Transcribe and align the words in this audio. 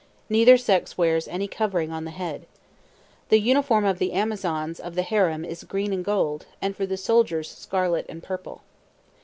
Neither 0.29 0.57
sex 0.57 0.97
wears 0.97 1.27
any 1.27 1.47
covering 1.47 1.91
on 1.91 2.05
the 2.05 2.09
head. 2.09 2.47
The 3.29 3.39
uniform 3.39 3.85
of 3.85 3.99
the 3.99 4.13
Amazons 4.13 4.79
of 4.79 4.95
the 4.95 5.03
harem 5.03 5.45
is 5.45 5.63
green 5.63 5.93
and 5.93 6.03
gold, 6.03 6.47
and 6.59 6.75
for 6.75 6.87
the 6.87 6.97
soldiers 6.97 7.51
scarlet 7.55 8.07
and 8.09 8.23
purple. 8.23 8.63